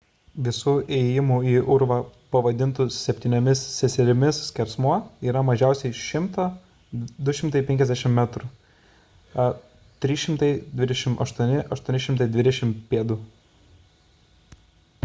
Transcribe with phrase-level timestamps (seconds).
[0.45, 1.97] visų įėjimų į urvą
[2.35, 4.93] pavadintų septyniomis seserimis skersmuo
[5.31, 8.51] yra mažiausiai 100–250 metrų
[10.09, 13.15] 328–820 pėd.